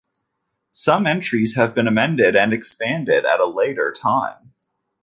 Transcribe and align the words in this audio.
Some 0.71 1.05
entries 1.05 1.53
have 1.57 1.75
been 1.75 1.87
amended 1.87 2.35
and 2.35 2.53
expanded 2.53 3.23
at 3.23 3.39
a 3.39 3.45
later 3.45 3.91
time. 3.91 4.51